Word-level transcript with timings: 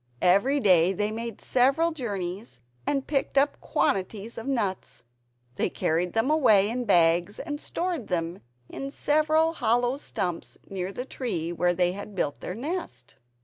Every 0.23 0.59
day 0.59 0.93
they 0.93 1.11
made 1.11 1.41
several 1.43 1.91
journeys 1.91 2.59
and 2.87 3.05
picked 3.05 3.37
quantities 3.61 4.35
of 4.39 4.47
nuts. 4.47 5.03
They 5.57 5.69
carried 5.69 6.13
them 6.13 6.31
away 6.31 6.69
in 6.71 6.85
bags, 6.85 7.37
and 7.37 7.61
stored 7.61 8.07
them 8.07 8.41
in 8.67 8.89
several 8.89 9.53
hollow 9.53 9.97
stumps 9.97 10.57
near 10.67 10.91
the 10.91 11.05
tree 11.05 11.51
where 11.51 11.75
they 11.75 11.91
had 11.91 12.15
built 12.15 12.39
their 12.41 12.55
nest. 12.55 13.17